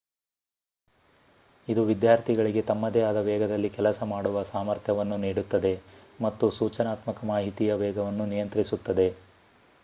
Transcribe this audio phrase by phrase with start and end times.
[1.67, 5.73] ಇದು ವಿದ್ಯಾರ್ಥಿಗಳಿಗೆ ತಮ್ಮದೇ ಆದ ವೇಗದಲ್ಲಿ ಕೆಲಸ ಮಾಡುವ ಸಾಮರ್ಥ್ಯವನ್ನು ನೀಡುತ್ತದೆ
[6.19, 9.07] ಮತ್ತು ಸೂಚನಾತ್ಮಕ ಮಾಹಿತಿಯ ವೇಗವನ್ನು ನಿಯಂತ್ರಿಸುತ್ತದೆ